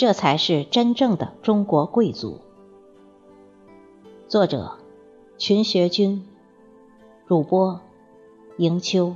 [0.00, 2.40] 这才是真正的中国贵族。
[4.28, 4.78] 作者：
[5.36, 6.26] 群学君，
[7.28, 7.78] 主播：
[8.56, 9.14] 迎秋。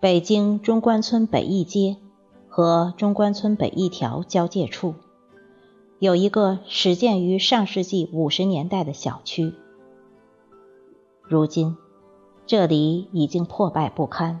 [0.00, 1.98] 北京中关村北一街
[2.48, 4.94] 和中关村北一条交界处，
[6.00, 9.52] 有一个始建于上世纪五十年代的小区。
[11.22, 11.76] 如今，
[12.46, 14.40] 这里已经破败不堪，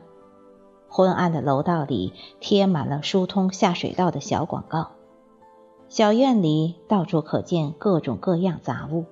[0.88, 4.92] 昏暗的楼道里贴满了疏通下水道的小广告，
[5.90, 9.04] 小院里到处可见各种各样杂物。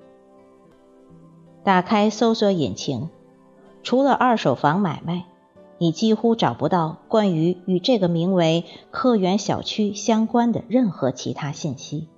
[1.62, 3.10] 打开搜索引擎，
[3.82, 5.26] 除了二手房买卖。
[5.80, 12.08] 你几乎找不到关于与这个名为“客源小区”相关的任何其他信息。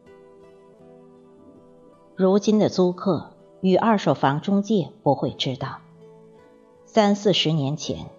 [2.21, 3.31] 如今的租客
[3.63, 5.79] 与二手房中介不会知道，
[6.85, 8.11] 三四十年前，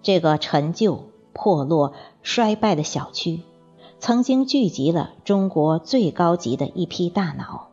[0.00, 3.42] 这个陈旧、破落、衰败的小区，
[3.98, 7.68] 曾经聚集了中国最高级的一批大脑，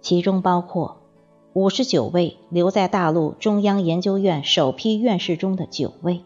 [0.00, 0.96] 其中包括。
[1.52, 6.22] 五十九位留在大陆中央研究院首批院士中的九位，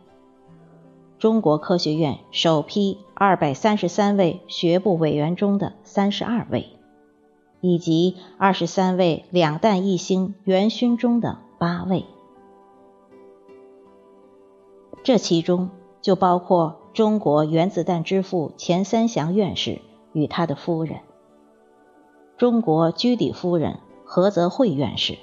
[1.19, 6.78] 中国科学院首批二百三十三位学部委员中的三十二位，
[7.61, 12.05] 以及二十三位两弹一星元勋中的八位。
[15.03, 15.71] 这其中
[16.01, 19.81] 就包括中国原子弹之父钱三祥院士
[20.13, 21.01] 与他的夫人，
[22.37, 23.79] 中国居里夫人。
[24.11, 25.19] 何泽慧院士，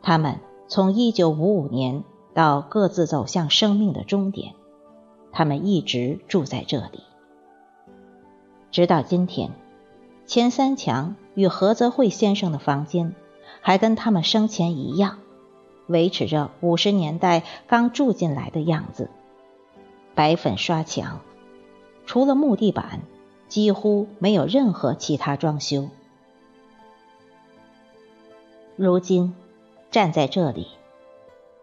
[0.00, 4.54] 他们从一九五五年到各自走向生命的终点，
[5.30, 7.02] 他们一直住在这里，
[8.70, 9.50] 直到今天。
[10.28, 13.14] 钱三强与何泽慧先生的房间
[13.62, 15.20] 还跟他们生前一样，
[15.86, 19.08] 维持着五十年代刚住进来的样子，
[20.14, 21.20] 白粉刷墙，
[22.04, 23.00] 除了木地板，
[23.48, 25.88] 几乎没有任何其他装修。
[28.76, 29.34] 如今，
[29.90, 30.66] 站在这里，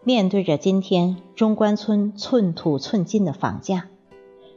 [0.03, 3.89] 面对着今天中关村寸土寸金的房价，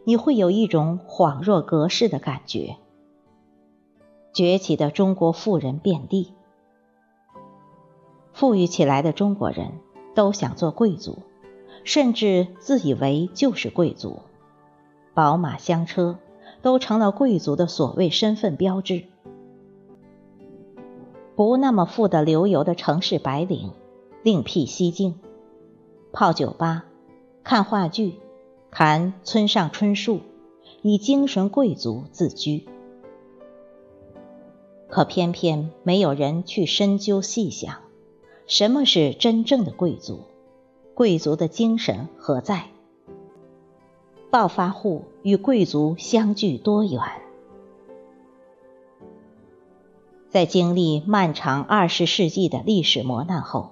[0.04, 2.78] 你会有一种恍若隔世的感觉。
[4.38, 6.32] 崛起的中国富人遍地，
[8.32, 9.80] 富裕起来的中国人
[10.14, 11.18] 都想做贵族，
[11.82, 14.20] 甚至自以为就是贵族，
[15.12, 16.20] 宝马香车
[16.62, 19.06] 都成了贵族的所谓身份标志。
[21.34, 23.72] 不那么富得流油的城市白领，
[24.22, 25.18] 另辟蹊径，
[26.12, 26.84] 泡酒吧，
[27.42, 28.20] 看话剧，
[28.70, 30.20] 谈村上春树，
[30.82, 32.68] 以精神贵族自居。
[34.88, 37.76] 可偏偏没有人去深究细想，
[38.46, 40.20] 什么是真正的贵族？
[40.94, 42.64] 贵族的精神何在？
[44.30, 47.00] 暴发户与贵族相距多远？
[50.30, 53.70] 在经历漫长二十世纪的历史磨难后，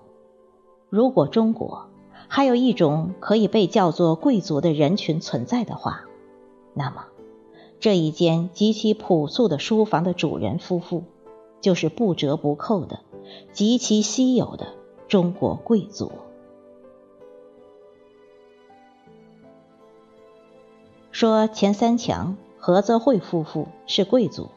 [0.88, 1.88] 如果中国
[2.28, 6.04] 还有一种可以被叫做贵族的人群存在的话，
[6.74, 7.06] 那么
[7.78, 11.04] 这一间极其朴素的书房的主人夫妇，
[11.60, 13.00] 就是不折不扣的、
[13.52, 14.68] 极其稀有的
[15.08, 16.10] 中国贵族。
[21.10, 24.48] 说钱三强、何泽慧夫妇是贵族。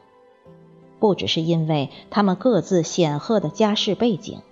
[0.98, 4.42] 不只是因为他们各自显赫的家世背景，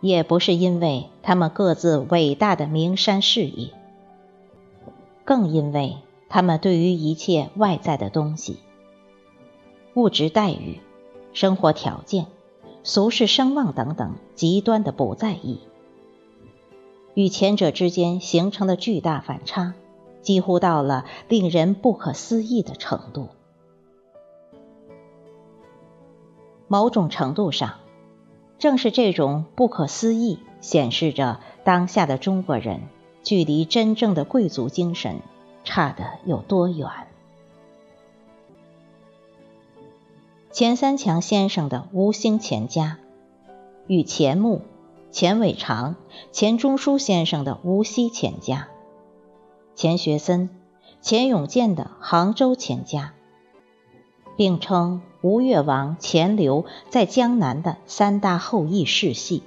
[0.00, 3.70] 也不是因为他们各自伟大的名山事业，
[5.24, 5.96] 更因为
[6.28, 8.58] 他们对于一切外在的东西、
[9.94, 10.80] 物质待遇、
[11.32, 12.26] 生活条件、
[12.82, 15.60] 俗世声望等等极端的不在意，
[17.14, 19.74] 与前者之间形成的巨大反差，
[20.22, 23.28] 几乎到了令人不可思议的程度。
[26.66, 27.74] 某种程度上，
[28.58, 32.80] 正是这种不可思议，显示着当下的中国人
[33.22, 35.20] 距离真正的贵族精神
[35.64, 36.88] 差得有多远。
[40.52, 42.98] 钱三强先生的吴兴钱家，
[43.88, 44.62] 与钱穆、
[45.10, 45.96] 钱伟长、
[46.30, 48.68] 钱钟书先生的无锡钱家，
[49.74, 50.48] 钱学森、
[51.00, 53.14] 钱永健的杭州钱家。
[54.36, 59.44] 并称吴越王钱镠在江南的三大后裔世系。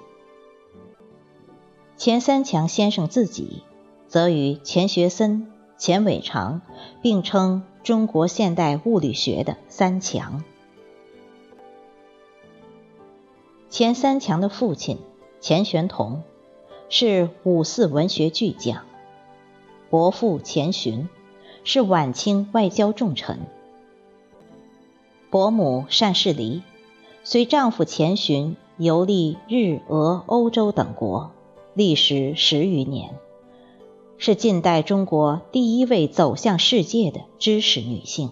[1.97, 3.63] 钱三强先生自己
[4.07, 6.61] 则与钱学森、钱伟长
[7.01, 10.43] 并称中国现代物理学的三强。
[13.69, 14.97] 钱三强的父亲
[15.39, 16.23] 钱玄同
[16.89, 18.85] 是五四文学巨匠，
[19.89, 21.07] 伯父钱询
[21.63, 23.41] 是晚清外交重臣，
[25.29, 26.63] 伯母单士离
[27.23, 31.31] 随丈夫钱询游历日、俄、欧洲等国，
[31.73, 33.15] 历时十余年，
[34.17, 38.31] 是近代中国第一位走向世界的知识女性。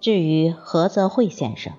[0.00, 1.72] 至于何泽慧先生。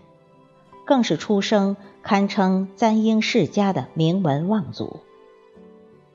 [0.83, 4.99] 更是出生堪称簪缨世家的名门望族，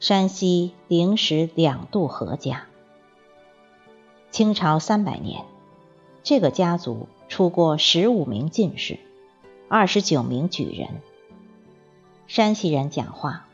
[0.00, 2.66] 山西灵石两度何家。
[4.30, 5.44] 清朝三百年，
[6.22, 8.98] 这个家族出过十五名进士，
[9.68, 11.00] 二十九名举人。
[12.26, 13.45] 山西人讲话，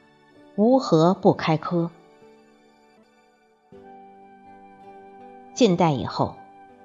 [0.55, 1.91] 无何不开科。
[5.55, 6.35] 近代以后，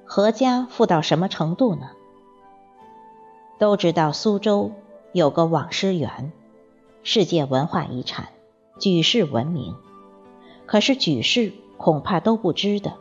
[0.05, 1.89] 何家富到什么程度呢？
[3.59, 4.71] 都知道苏州
[5.11, 6.31] 有个网师园，
[7.03, 8.29] 世界文化遗产，
[8.79, 9.75] 举世闻名。
[10.65, 12.93] 可是举世恐怕都不知的，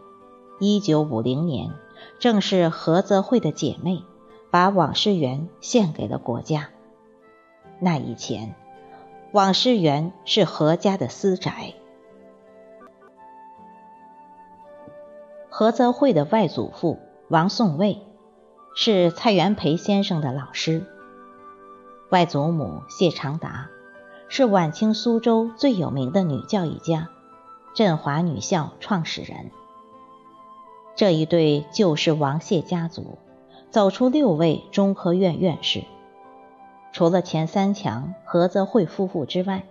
[0.59, 1.71] 一九五零年，
[2.19, 4.03] 正是何泽慧的姐妹
[4.51, 6.71] 把网师园献给了国家。
[7.79, 8.57] 那以前，
[9.33, 11.75] 网师园是何家的私宅。
[15.49, 18.03] 何泽慧的外祖父王颂卫。
[18.79, 20.85] 是蔡元培先生的老师，
[22.11, 23.71] 外祖母谢长达
[24.29, 27.09] 是晚清苏州最有名的女教育家，
[27.75, 29.51] 振华女校创始人。
[30.95, 33.17] 这一对就是王谢家族，
[33.71, 35.83] 走出六位中科院院士。
[36.97, 39.65] 除了钱三强、何泽慧夫妇之外，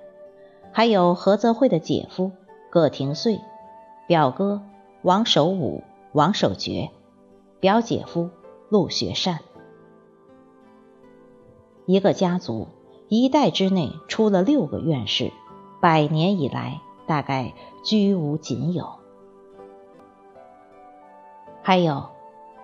[0.71, 2.31] 还有何泽慧的姐夫
[2.69, 3.39] 葛廷穗，
[4.05, 4.61] 表哥
[5.01, 5.81] 王守武、
[6.11, 6.91] 王守觉，
[7.59, 8.29] 表姐夫。
[8.69, 9.39] 陆学善，
[11.87, 12.67] 一个家族
[13.09, 15.31] 一代之内出了六个院士，
[15.81, 18.87] 百年以来大概居无仅有。
[21.63, 22.05] 还有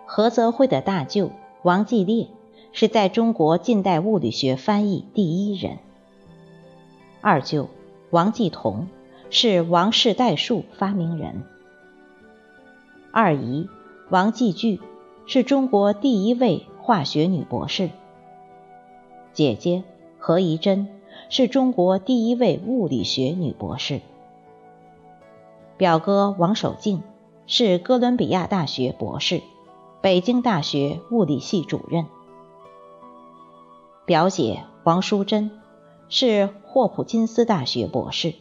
[0.05, 1.31] 何泽慧的大舅
[1.63, 2.27] 王继烈，
[2.71, 5.77] 是在中国近代物理学翻译第一人；
[7.21, 7.69] 二舅
[8.09, 8.87] 王继同
[9.29, 11.43] 是王氏代数发明人；
[13.11, 13.67] 二姨
[14.09, 14.79] 王继具。
[15.27, 17.89] 是中国第一位化学女博士。
[19.31, 19.83] 姐姐
[20.17, 20.89] 何怡珍
[21.29, 24.01] 是中国第一位物理学女博士。
[25.77, 27.01] 表哥王守敬
[27.47, 29.41] 是哥伦比亚大学博士，
[30.01, 32.07] 北京大学物理系主任。
[34.05, 35.51] 表姐王淑珍
[36.09, 38.33] 是霍普金斯大学博士，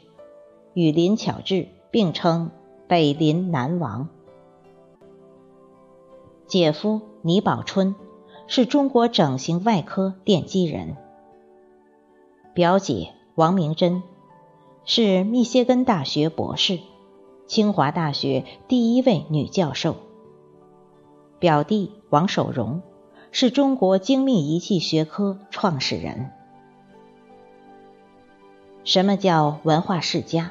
[0.72, 2.50] 与林巧稚并称
[2.88, 4.08] “北林南王”。
[6.48, 7.94] 姐夫倪宝春
[8.46, 10.96] 是中国整形外科奠基人，
[12.54, 14.02] 表姐王明珍
[14.84, 16.78] 是密歇根大学博士，
[17.46, 19.94] 清华大学第一位女教授。
[21.38, 22.82] 表弟王守荣
[23.32, 26.30] 是中国精密仪器学科创始人。
[28.82, 30.50] 什么叫文化世家？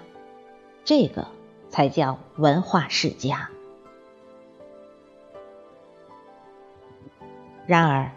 [0.85, 1.27] 这个
[1.69, 3.49] 才叫文化世家。
[7.65, 8.11] 然而，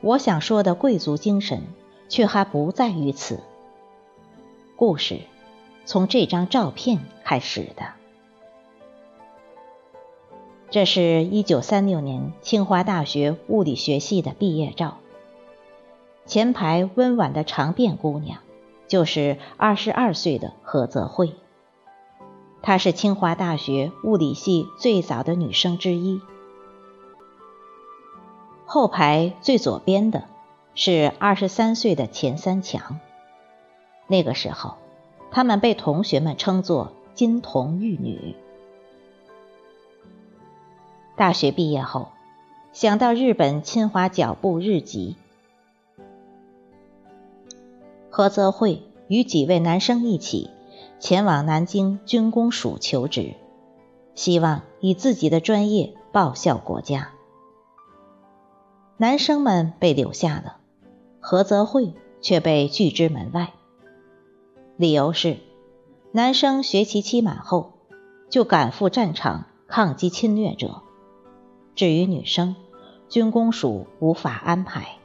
[0.00, 1.62] 我想说的贵族精神
[2.08, 3.40] 却还不在于此。
[4.76, 5.20] 故事
[5.84, 7.99] 从这张照片开始的。
[10.70, 14.98] 这是一九三六年清华大学物理学系的毕业照。
[16.26, 18.38] 前排温婉的长辫姑娘，
[18.86, 21.32] 就是二十二岁的何泽慧。
[22.62, 26.20] 她是清华大学物理系最早的女生之一。
[28.64, 30.22] 后排最左边的
[30.76, 33.00] 是二十三岁的钱三强。
[34.06, 34.74] 那个时候，
[35.32, 38.36] 他们被同学们称作“金童玉女”。
[41.20, 42.08] 大学毕业后，
[42.72, 45.16] 想到日本侵华脚步日急，
[48.08, 50.48] 何泽慧与几位男生一起
[50.98, 53.34] 前往南京军工署求职，
[54.14, 57.10] 希望以自己的专业报效国家。
[58.96, 60.56] 男生们被留下了，
[61.20, 63.52] 何泽慧却被拒之门外。
[64.78, 65.36] 理由是，
[66.12, 67.74] 男生学习期满后
[68.30, 70.80] 就赶赴战场抗击侵略者，
[71.80, 72.56] 至于女生，
[73.08, 74.98] 军工署无法安排。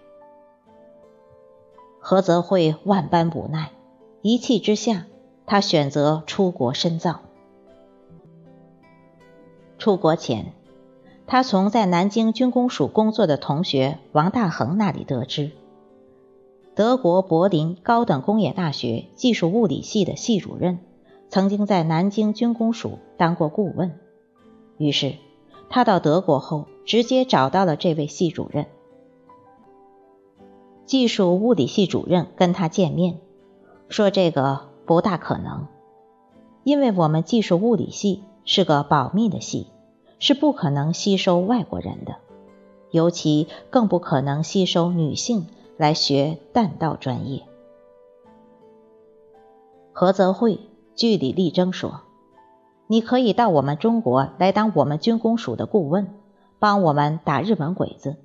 [2.01, 3.71] 何泽慧万般无奈，
[4.21, 5.05] 一气之下，
[5.45, 7.21] 他选择出国深造。
[9.77, 10.51] 出国前，
[11.25, 15.51] 他从在南京军工署工作的同学王大衡那里得知，
[16.75, 20.79] 德国柏林高等工业大学技术物理系的系主任
[21.29, 23.97] 曾经在南京军工署当过顾问。
[24.77, 25.13] 于是，
[25.69, 28.65] 他到德国后直接找到了这位系主任。
[30.85, 33.19] 技术物理系主任跟他见面，
[33.89, 35.67] 说这个不大可能，
[36.63, 39.67] 因为我们技术物理系是个保密的系，
[40.19, 42.17] 是不可能吸收外国人的，
[42.91, 47.41] 尤其更不可能吸收女性来学弹道专业。
[49.91, 50.59] 何泽慧
[50.93, 52.01] 据理力争说
[52.87, 56.07] ：“你可以到我们中国来当我们军工署的顾问，
[56.59, 58.17] 帮我们打日本鬼子。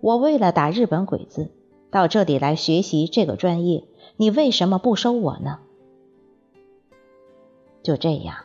[0.00, 1.50] 我为了打日本鬼子。”
[1.94, 3.84] 到这里来学习这个专业，
[4.16, 5.60] 你为什么不收我呢？
[7.84, 8.38] 就这样，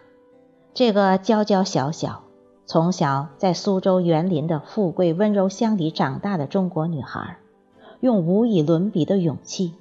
[0.75, 2.21] 这个娇娇小小、
[2.67, 7.39] 从小在苏州园林的富贵温柔乡里长大的中国女孩，
[8.01, 9.73] 用无以伦比的勇气，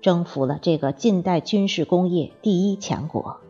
[0.00, 3.40] 征服了这个近代军事工业第一强国。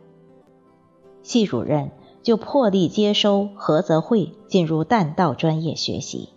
[1.22, 1.90] 系主任
[2.22, 6.30] 就破例接收何泽慧进入弹道专业学习。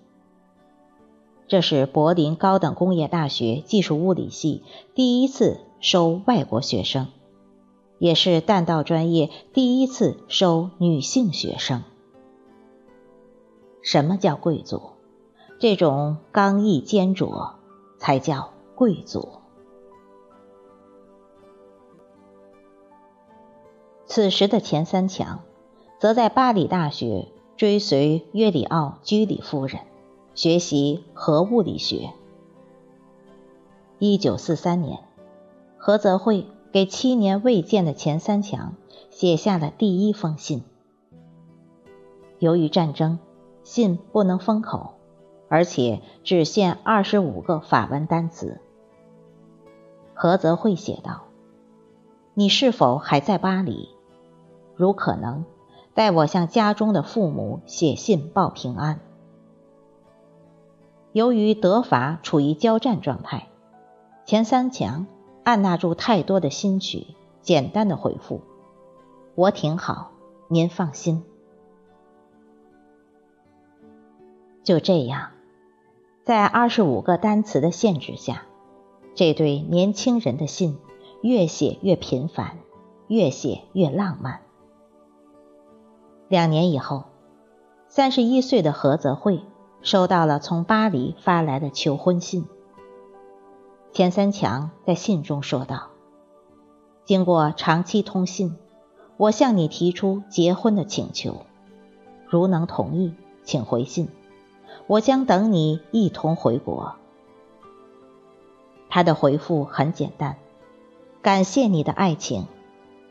[1.48, 4.64] 这是柏林高等工业大学技术物理系
[4.96, 7.08] 第一次收外国学生，
[8.00, 11.84] 也是弹道专业第一次收女性学生。
[13.82, 14.82] 什么叫贵族？
[15.60, 17.56] 这种刚毅坚卓
[17.98, 19.43] 才叫贵族。
[24.16, 25.40] 此时的钱三强，
[25.98, 29.82] 则在巴黎大学追随约里奥居里夫人。
[30.36, 32.12] 学习核物理学。
[33.98, 35.00] 一九四三年，
[35.80, 38.76] 何泽慧给七年未见的钱三强
[39.10, 40.64] 写下了第一封信。
[42.38, 43.18] 由于战争，
[43.64, 44.94] 信不能封口，
[45.50, 48.62] 而且只限二十五个法文单词。
[50.14, 51.24] 何泽慧写道
[52.36, 53.90] ：“你是否还在巴黎？
[54.76, 55.46] 如可能，
[55.94, 59.00] 代我向家中的父母写信报平安。”
[61.14, 63.50] 由于德法处于交战状态，
[64.26, 65.06] 钱三强
[65.44, 67.08] 按捺住太多的心曲，
[67.42, 68.42] 简单的回复
[69.36, 70.12] ：“我挺好，
[70.48, 71.24] 您放心。”
[74.64, 75.32] 就这样，
[76.24, 78.46] 在二十五个单词的限制下，
[79.14, 80.80] 这对年轻人的信
[81.22, 82.58] 越写越频繁，
[83.08, 84.42] 越写越浪漫。
[86.34, 87.04] 两年以后，
[87.88, 89.44] 三十一岁的何泽慧。
[89.84, 92.48] 收到了从巴黎发来的求婚信。
[93.92, 95.90] 钱三强在信中说道
[97.06, 98.58] ：“经过长期通信，
[99.18, 101.46] 我向你提出结婚的请求，
[102.28, 103.14] 如能同意，
[103.44, 104.08] 请回信，
[104.88, 106.96] 我将等你一同回国。”
[108.90, 110.38] 他的回复很简单
[111.22, 112.48] ：“感谢你的爱情，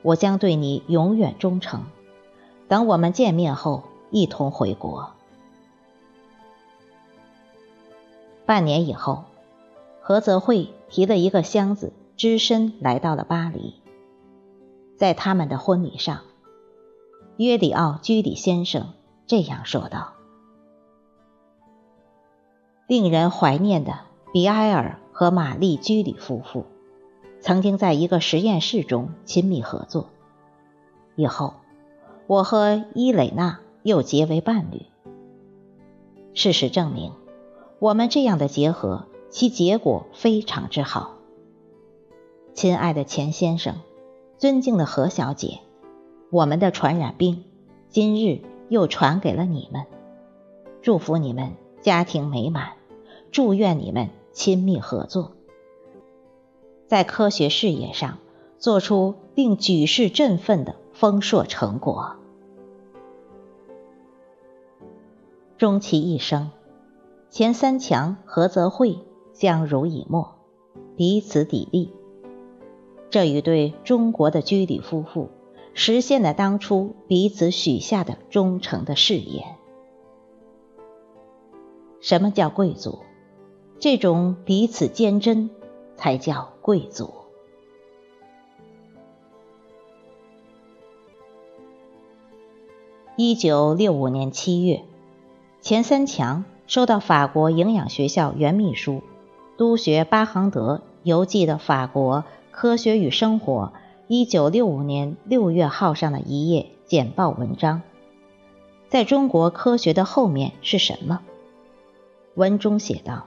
[0.03, 1.85] 我将对你永远忠诚。
[2.73, 5.11] 等我们见面后，一同回国。”
[8.47, 9.25] 半年以后，
[10.01, 13.75] 何泽慧提了一个箱子，只身来到了巴黎。
[14.97, 16.21] 在他们的婚礼上，
[17.37, 18.95] 约里奥居里先生
[19.27, 20.15] 这样说道
[22.89, 23.99] ：“令人怀念的
[24.33, 26.65] 比埃尔和玛丽居里夫妇，
[27.43, 30.09] 曾经在一个实验室中亲密合作。
[31.17, 31.53] 以后，
[32.33, 34.87] 我和伊蕾娜又结为伴侣。
[36.33, 37.13] 事实证明。”
[37.79, 41.17] 我们这样的结合，其结果非常之好。
[42.55, 43.75] 亲爱的钱先生，
[44.39, 45.59] 尊敬的何小姐，
[46.31, 47.45] 我们的传染病
[47.91, 49.83] 今日又传给了你们。
[50.81, 52.73] 祝福你们家庭美满，
[53.31, 55.33] 祝愿你们亲密合作，
[56.87, 58.17] 在科学事业上
[58.59, 62.17] 做出令举世振奋的丰硕成果。
[65.63, 66.51] 终其一生。
[67.31, 68.99] 钱三强、何泽慧
[69.33, 70.35] 相濡以沫，
[70.97, 71.93] 彼此砥砺。
[73.11, 75.29] 这一对中国的居里夫妇，
[75.73, 79.55] 实现了当初彼此许下的忠诚的誓言。
[82.01, 82.99] 什么叫贵族？
[83.79, 85.49] 这种彼此坚贞，
[85.95, 87.09] 才叫贵族。
[93.17, 94.83] 一九六五年七月，
[95.63, 96.45] 钱三强。
[96.67, 99.03] 收到法国营养学校原秘书
[99.59, 103.73] 督学巴杭德邮寄的法国《科学与生活》
[104.09, 107.83] 一九六五年六月号上的一页简报文章，
[108.89, 111.21] 在中国科学的后面是什么？
[112.37, 113.27] 文中写道：“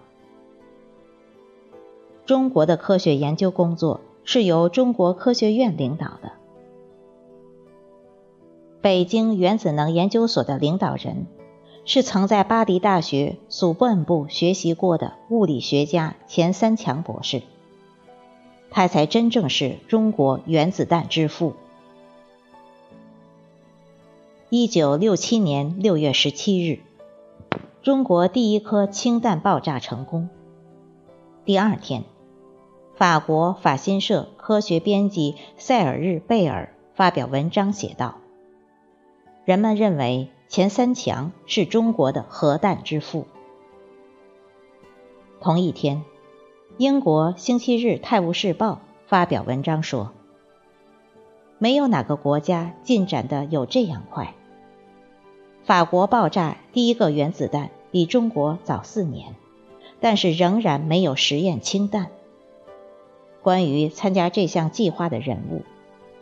[2.26, 6.32] 中国的科学研究工作是由中国科学院领导的。
[8.82, 11.28] 北京原子能研究所的领导人
[11.86, 17.44] 是曾在巴黎大学索布部学习过的物理学家钱三强博士，
[18.72, 21.54] 他才真正是中国原子弹之父。”
[24.50, 26.80] 一九六七年六月十七日，
[27.84, 30.30] 中国第一颗氢弹爆炸成功。
[31.46, 32.04] 第二天，
[32.96, 38.16] 法国法新社科学编辑塞尔日贝尔发表文章写道
[39.46, 43.28] ：“人们认为钱三强是中国的核弹之父。”
[45.42, 46.04] 同一天，
[46.78, 48.74] 英国《星期日泰晤士报》
[49.08, 50.12] 发表文章说。
[51.58, 54.34] 没有哪个国家进展的有这样快。
[55.64, 59.36] 法国爆炸第一个原子弹比中国早四年，
[60.02, 62.12] 但是仍然没有实验氢弹。
[63.42, 65.64] 关于参加这项计划的人物，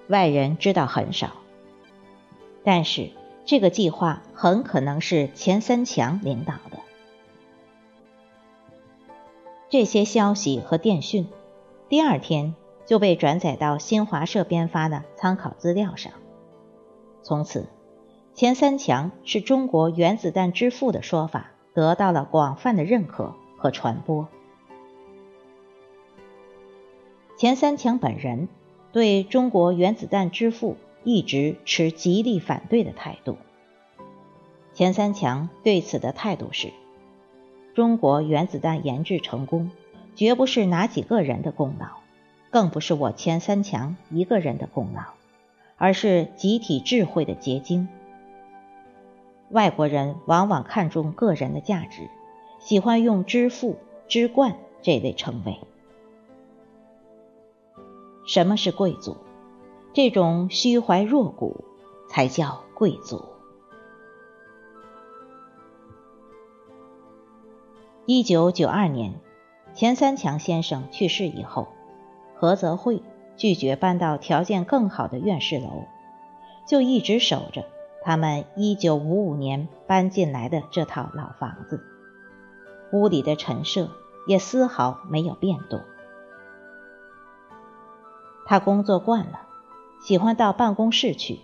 [0.08, 1.32] 外人知道很少。
[2.64, 3.10] 但是
[3.46, 6.80] 这个计划很可能是钱三强领导的。
[9.70, 11.28] 这些消息和电讯，
[11.90, 12.56] 第二天。
[12.86, 16.12] 就被转载到新华社编发的参考资料上。
[17.22, 17.68] 从此，
[18.34, 24.28] 钱三强是中国原子弹之父的说法得到了广泛的认可和传播。
[27.38, 28.50] 钱三强本人
[28.92, 33.38] 对中国原子弹之父一直持极力反对的态度。
[34.74, 36.72] 钱三强对此的态度是：
[37.76, 39.72] 中国原子弹研制成功，
[40.16, 41.88] 绝不是哪几个人的功劳。
[42.50, 45.02] 更不是我钱三强一个人的功劳，
[45.76, 47.88] 而是集体智慧的结晶。
[49.50, 52.10] 外国人往往看重个人的价值，
[52.60, 55.58] 喜欢用“之父”“之冠”这类称谓。
[58.28, 59.18] 什么是贵族？
[59.94, 61.64] 这种虚怀若谷
[62.10, 63.24] 才叫贵族。
[68.08, 69.14] 一九九二年，
[69.76, 71.68] 钱三强先生去世以后。
[72.36, 73.02] 何泽慧
[73.38, 75.86] 拒绝搬到条件更好的院士楼，
[76.68, 77.64] 就一直守着
[78.04, 81.82] 他们1955年搬进来的这套老房子。
[82.92, 83.92] 屋里的陈设
[84.28, 85.80] 也丝毫没有变动。
[88.46, 89.48] 他工作惯了，
[90.04, 91.40] 喜欢到办公室去。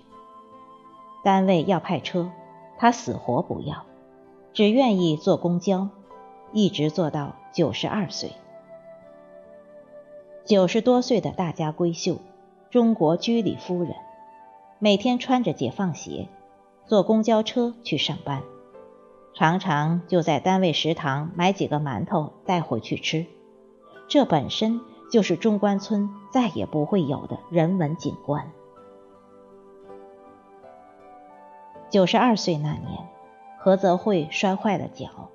[1.24, 2.30] 单位要派车，
[2.78, 3.86] 他死活不要，
[4.54, 5.90] 只愿意坐公交，
[6.52, 8.32] 一直坐到九十二岁。
[10.46, 12.18] 九十多岁的大家闺秀，
[12.70, 13.94] 中国居里夫人，
[14.80, 16.28] 每天穿着解放鞋，
[16.86, 18.42] 坐公交车去上班，
[19.36, 23.26] 常常就在单位食堂买几个馒头带回去吃。
[24.08, 28.52] 这本身就是中关村再也不会有的人文景观。
[31.90, 33.08] 九十二岁那年，
[33.58, 35.30] 何泽慧摔坏了脚，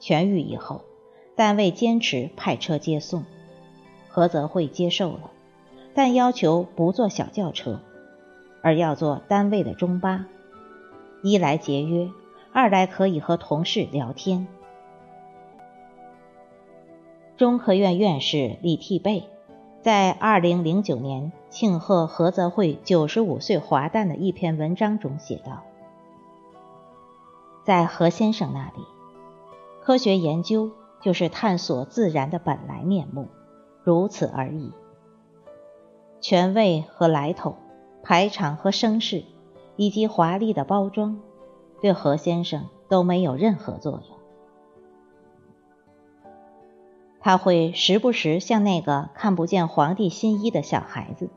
[0.00, 0.82] 痊愈以后，
[1.34, 3.24] 单位坚持派车接送。
[4.08, 5.30] 何泽慧接受了，
[5.94, 7.80] 但要求不坐小轿车，
[8.62, 10.26] 而要坐单位的中巴，
[11.22, 12.10] 一来节约，
[12.52, 14.46] 二来可以和同事聊天。
[17.42, 19.28] 中科院院士李替备
[19.80, 25.64] 在2009年庆贺何泽慧95岁华诞的一篇文章中写道
[27.66, 28.84] ：“在何先生那里，
[29.82, 33.26] 科学研究就是探索自然的本来面目。”
[33.82, 34.70] 如此而已。
[36.20, 37.56] 权位和来头、
[38.04, 39.24] 排场和声势，
[39.74, 41.18] 以及华丽的包装，
[41.80, 44.21] 对何先生都没有任何作用。
[47.24, 51.30] 他会时不时像那个看不见皇帝新衣的小孩子，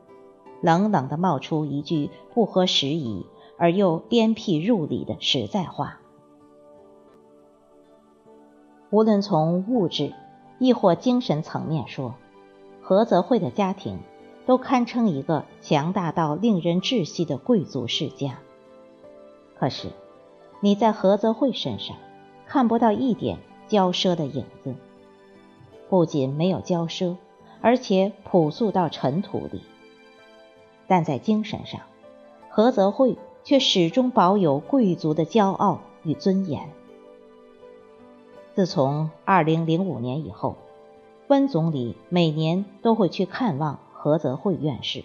[0.60, 3.24] 冷冷地冒出一句不合时宜
[3.56, 6.00] 而又鞭辟入里的实在话。
[8.90, 10.12] 无论从物质
[10.58, 12.16] 亦或精神层面说，
[12.82, 14.00] 何泽慧的家庭
[14.44, 18.38] 都堪称一个强大到令人窒息的贵族世家。
[19.56, 19.90] 可是，
[20.60, 21.96] 你在何泽慧身上
[22.46, 24.74] 看不到一点骄奢的影子。
[25.88, 27.16] 不仅没有骄奢，
[27.60, 29.62] 而且朴素到尘土里。
[30.86, 31.80] 但在精神上，
[32.48, 36.68] 何泽慧却始终保有贵族的骄傲与尊严。
[38.54, 40.56] 自从2005年以后。
[41.28, 45.02] 温总理每年都会去看望何泽慧院士，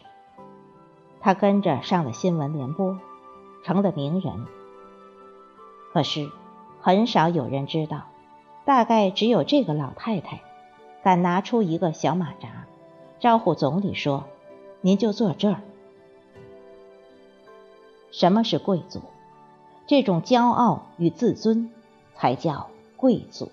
[1.19, 2.99] 他跟着上了新闻联播，
[3.63, 4.45] 成了名人。
[5.91, 6.29] 可是
[6.79, 8.03] 很少有人知道，
[8.65, 10.41] 大概只有这个老太太
[11.03, 12.67] 敢拿出一个小马扎，
[13.19, 14.25] 招呼总理说
[14.81, 15.61] ：“您就坐这儿。”
[18.11, 19.01] 什么是贵族？
[19.87, 21.71] 这种骄傲与自尊
[22.15, 23.49] 才叫贵族。